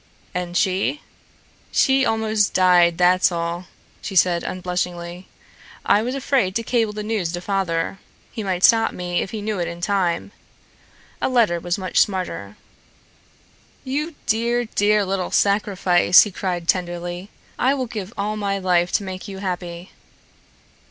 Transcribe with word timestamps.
"And 0.33 0.57
she?" 0.57 1.03
"She 1.71 2.07
almost 2.07 2.55
died, 2.55 2.97
that's 2.97 3.31
all," 3.31 3.67
said 4.01 4.41
she 4.41 4.47
unblushingly. 4.47 5.27
"I 5.85 6.01
was 6.01 6.15
afraid 6.15 6.55
to 6.55 6.63
cable 6.63 6.91
the 6.91 7.03
news 7.03 7.31
to 7.33 7.39
father. 7.39 7.99
He 8.31 8.41
might 8.41 8.63
stop 8.63 8.93
me 8.93 9.21
if 9.21 9.29
he 9.29 9.43
knew 9.43 9.59
it 9.59 9.67
in 9.67 9.79
time. 9.79 10.31
A 11.21 11.29
letter 11.29 11.59
was 11.59 11.77
much 11.77 11.99
smarter." 12.01 12.57
"You 13.83 14.15
dear, 14.25 14.65
dear 14.65 15.05
little 15.05 15.29
sacrifice," 15.29 16.23
he 16.23 16.31
cried 16.31 16.67
tenderly. 16.67 17.29
"I 17.59 17.75
will 17.75 17.85
give 17.85 18.11
all 18.17 18.35
my 18.35 18.57
life 18.57 18.91
to 18.93 19.03
make 19.03 19.27
you 19.27 19.37
happy." 19.37 19.91